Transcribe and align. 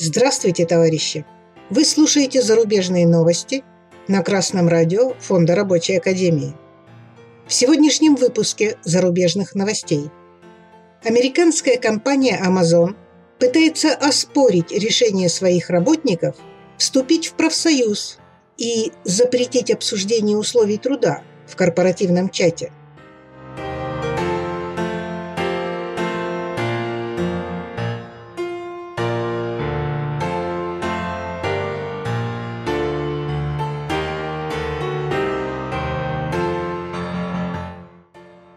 Здравствуйте, 0.00 0.64
товарищи! 0.64 1.26
Вы 1.70 1.84
слушаете 1.84 2.40
зарубежные 2.40 3.04
новости 3.04 3.64
на 4.06 4.22
Красном 4.22 4.68
радио 4.68 5.14
Фонда 5.18 5.56
Рабочей 5.56 5.96
Академии. 5.96 6.54
В 7.48 7.52
сегодняшнем 7.52 8.14
выпуске 8.14 8.76
зарубежных 8.84 9.56
новостей. 9.56 10.08
Американская 11.02 11.78
компания 11.78 12.40
Amazon 12.40 12.94
пытается 13.40 13.92
оспорить 13.92 14.70
решение 14.70 15.28
своих 15.28 15.68
работников 15.68 16.36
вступить 16.76 17.26
в 17.26 17.32
профсоюз 17.32 18.20
и 18.56 18.92
запретить 19.02 19.72
обсуждение 19.72 20.38
условий 20.38 20.78
труда 20.78 21.24
в 21.48 21.56
корпоративном 21.56 22.28
чате– 22.28 22.70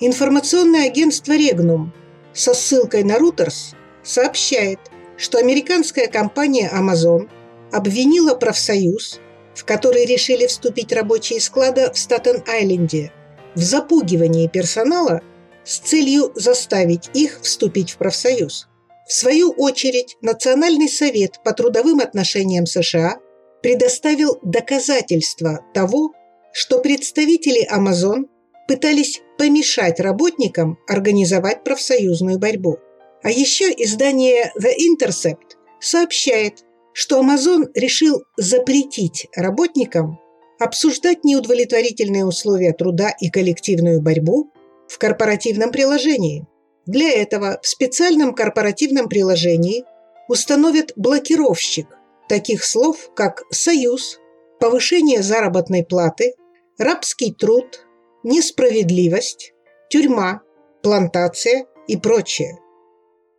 Информационное 0.00 0.86
агентство 0.86 1.32
«Регнум» 1.32 1.92
со 2.32 2.54
ссылкой 2.54 3.02
на 3.02 3.16
Reuters 3.18 3.74
сообщает, 4.04 4.78
что 5.16 5.38
американская 5.38 6.06
компания 6.06 6.70
Amazon 6.72 7.28
обвинила 7.72 8.36
профсоюз, 8.36 9.18
в 9.56 9.64
который 9.64 10.06
решили 10.06 10.46
вступить 10.46 10.92
рабочие 10.92 11.40
склада 11.40 11.92
в 11.92 11.98
Статен-Айленде, 11.98 13.10
в 13.56 13.60
запугивании 13.60 14.46
персонала 14.46 15.20
с 15.64 15.78
целью 15.78 16.30
заставить 16.36 17.10
их 17.12 17.40
вступить 17.42 17.90
в 17.90 17.96
профсоюз. 17.96 18.68
В 19.08 19.12
свою 19.12 19.50
очередь, 19.50 20.16
Национальный 20.20 20.88
совет 20.88 21.40
по 21.42 21.52
трудовым 21.52 21.98
отношениям 21.98 22.66
США 22.66 23.16
предоставил 23.62 24.38
доказательства 24.44 25.64
того, 25.74 26.12
что 26.52 26.78
представители 26.78 27.68
Amazon 27.68 28.26
пытались 28.68 29.22
помешать 29.38 29.98
работникам 29.98 30.78
организовать 30.86 31.64
профсоюзную 31.64 32.38
борьбу. 32.38 32.78
А 33.22 33.30
еще 33.30 33.64
издание 33.70 34.52
The 34.60 34.70
Intercept 34.76 35.56
сообщает, 35.80 36.64
что 36.92 37.20
Amazon 37.20 37.66
решил 37.74 38.22
запретить 38.36 39.26
работникам 39.34 40.20
обсуждать 40.60 41.24
неудовлетворительные 41.24 42.26
условия 42.26 42.72
труда 42.72 43.14
и 43.20 43.30
коллективную 43.30 44.02
борьбу 44.02 44.52
в 44.88 44.98
корпоративном 44.98 45.70
приложении. 45.70 46.46
Для 46.86 47.10
этого 47.10 47.60
в 47.62 47.66
специальном 47.66 48.34
корпоративном 48.34 49.08
приложении 49.08 49.84
установят 50.28 50.92
блокировщик 50.96 51.86
таких 52.28 52.64
слов, 52.64 53.10
как 53.14 53.44
«союз», 53.50 54.18
«повышение 54.58 55.22
заработной 55.22 55.84
платы», 55.84 56.34
«рабский 56.78 57.32
труд», 57.32 57.86
несправедливость, 58.22 59.52
тюрьма, 59.90 60.42
плантация 60.82 61.66
и 61.86 61.96
прочее. 61.96 62.58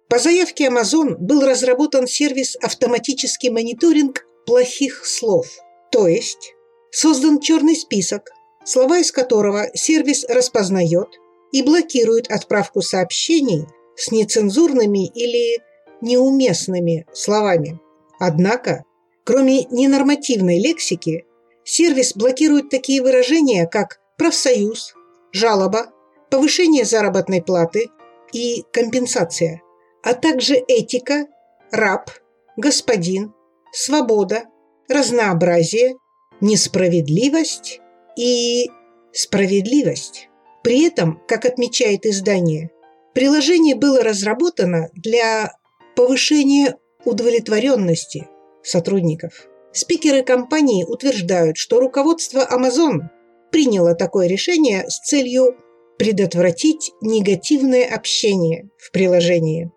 По 0.10 0.18
заявке 0.18 0.68
Amazon 0.68 1.18
был 1.18 1.46
разработан 1.46 2.08
сервис 2.08 2.56
«Автоматический 2.62 3.50
мониторинг 3.50 4.26
плохих 4.46 5.06
слов», 5.06 5.48
то 5.92 6.08
есть 6.08 6.54
создан 6.92 7.40
черный 7.40 7.76
список, 7.76 8.32
слова 8.66 8.98
из 8.98 9.12
которого 9.12 9.68
сервис 9.76 10.26
распознает 10.28 11.10
и 11.52 11.62
блокирует 11.62 12.32
отправку 12.32 12.82
сообщений 12.82 13.66
с 13.96 14.12
нецензурными 14.12 15.08
или 15.08 15.62
неуместными 16.02 17.06
словами. 17.14 17.80
Однако, 18.20 18.84
кроме 19.24 19.66
ненормативной 19.66 20.60
лексики, 20.60 21.26
сервис 21.64 22.16
блокирует 22.16 22.70
такие 22.70 23.02
выражения, 23.02 23.68
как 23.68 24.00
профсоюз, 24.20 24.94
жалоба, 25.32 25.88
повышение 26.30 26.86
заработной 26.86 27.42
платы 27.42 27.90
и 28.34 28.64
компенсация, 28.72 29.64
а 30.04 30.14
также 30.14 30.56
этика, 30.56 31.26
раб, 31.72 32.12
господин, 32.58 33.34
свобода, 33.72 34.44
разнообразие, 34.88 35.96
несправедливость 36.42 37.80
и 38.18 38.70
справедливость. 39.14 40.30
При 40.64 40.86
этом, 40.86 41.22
как 41.28 41.46
отмечает 41.46 42.06
издание, 42.06 42.70
приложение 43.14 43.76
было 43.76 44.04
разработано 44.04 44.90
для 44.94 45.54
повышения 45.96 46.78
удовлетворенности 47.06 48.28
сотрудников. 48.64 49.48
Спикеры 49.72 50.24
компании 50.24 50.84
утверждают, 50.84 51.58
что 51.58 51.80
руководство 51.80 52.48
Amazon 52.52 53.10
приняло 53.52 53.96
такое 53.96 54.28
решение 54.28 54.86
с 54.90 55.00
целью 55.00 55.56
предотвратить 55.98 56.92
негативное 57.02 57.86
общение 57.86 58.70
в 58.78 58.92
приложении. 58.92 59.72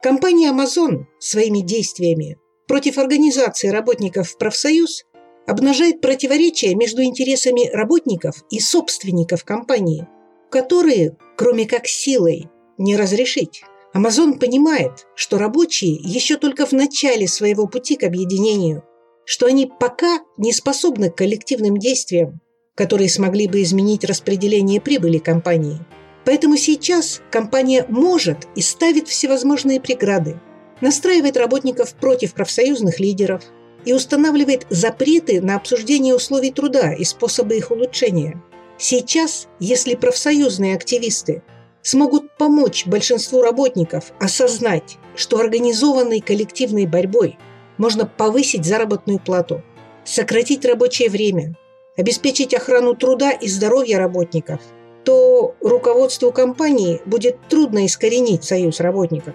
Компания 0.00 0.52
Amazon 0.52 1.06
своими 1.18 1.60
действиями 1.60 2.38
против 2.68 2.98
организации 2.98 3.68
работников 3.68 4.30
в 4.30 4.38
профсоюз 4.38 5.04
обнажает 5.46 6.00
противоречия 6.00 6.74
между 6.74 7.02
интересами 7.02 7.68
работников 7.72 8.44
и 8.50 8.60
собственников 8.60 9.44
компании, 9.44 10.06
которые, 10.50 11.16
кроме 11.36 11.66
как 11.66 11.86
силой, 11.86 12.48
не 12.78 12.96
разрешить. 12.96 13.62
Amazon 13.94 14.38
понимает, 14.38 15.06
что 15.14 15.38
рабочие 15.38 15.94
еще 15.94 16.36
только 16.36 16.66
в 16.66 16.72
начале 16.72 17.26
своего 17.26 17.66
пути 17.66 17.96
к 17.96 18.04
объединению– 18.04 18.84
что 19.26 19.46
они 19.46 19.66
пока 19.66 20.20
не 20.38 20.52
способны 20.52 21.10
к 21.10 21.16
коллективным 21.16 21.76
действиям, 21.76 22.40
которые 22.74 23.10
смогли 23.10 23.48
бы 23.48 23.62
изменить 23.62 24.04
распределение 24.04 24.80
прибыли 24.80 25.18
компании. 25.18 25.80
Поэтому 26.24 26.56
сейчас 26.56 27.20
компания 27.30 27.84
может 27.88 28.46
и 28.54 28.62
ставит 28.62 29.08
всевозможные 29.08 29.80
преграды, 29.80 30.40
настраивает 30.80 31.36
работников 31.36 31.94
против 31.94 32.34
профсоюзных 32.34 33.00
лидеров 33.00 33.42
и 33.84 33.92
устанавливает 33.92 34.66
запреты 34.70 35.40
на 35.40 35.56
обсуждение 35.56 36.14
условий 36.14 36.52
труда 36.52 36.92
и 36.92 37.04
способы 37.04 37.56
их 37.56 37.70
улучшения. 37.70 38.42
Сейчас, 38.78 39.48
если 39.58 39.94
профсоюзные 39.94 40.76
активисты 40.76 41.42
смогут 41.82 42.36
помочь 42.36 42.86
большинству 42.86 43.42
работников 43.42 44.12
осознать, 44.20 44.98
что 45.14 45.38
организованной 45.38 46.20
коллективной 46.20 46.86
борьбой 46.86 47.38
можно 47.78 48.06
повысить 48.06 48.64
заработную 48.64 49.18
плату, 49.18 49.62
сократить 50.04 50.64
рабочее 50.64 51.10
время, 51.10 51.54
обеспечить 51.96 52.54
охрану 52.54 52.94
труда 52.94 53.30
и 53.30 53.48
здоровья 53.48 53.98
работников, 53.98 54.60
то 55.04 55.54
руководству 55.60 56.32
компании 56.32 57.00
будет 57.06 57.38
трудно 57.48 57.86
искоренить 57.86 58.44
союз 58.44 58.80
работников. 58.80 59.34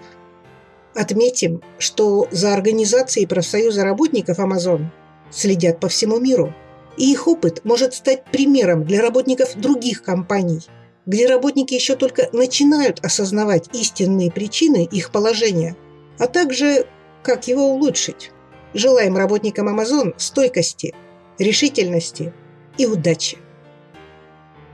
Отметим, 0.94 1.62
что 1.78 2.28
за 2.30 2.52
организацией 2.52 3.26
профсоюза 3.26 3.82
работников 3.82 4.38
Amazon 4.38 4.86
следят 5.30 5.80
по 5.80 5.88
всему 5.88 6.20
миру, 6.20 6.52
и 6.98 7.10
их 7.10 7.26
опыт 7.26 7.64
может 7.64 7.94
стать 7.94 8.24
примером 8.26 8.84
для 8.84 9.00
работников 9.00 9.56
других 9.56 10.02
компаний, 10.02 10.60
где 11.06 11.26
работники 11.26 11.72
еще 11.72 11.96
только 11.96 12.28
начинают 12.32 13.02
осознавать 13.04 13.70
истинные 13.72 14.30
причины 14.30 14.86
их 14.90 15.10
положения, 15.10 15.74
а 16.18 16.26
также 16.26 16.86
как 17.22 17.48
его 17.48 17.66
улучшить. 17.66 18.30
Желаем 18.74 19.16
работникам 19.16 19.68
Amazon 19.68 20.14
стойкости, 20.16 20.94
решительности 21.38 22.32
и 22.78 22.86
удачи. 22.86 23.38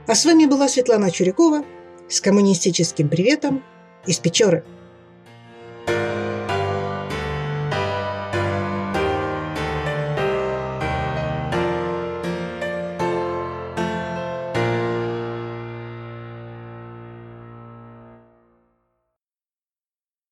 А 0.07 0.15
с 0.15 0.25
вами 0.25 0.45
была 0.45 0.67
Светлана 0.67 1.11
Чурякова 1.11 1.63
с 2.07 2.21
коммунистическим 2.21 3.09
приветом 3.09 3.63
из 4.05 4.17
Печоры. 4.19 4.63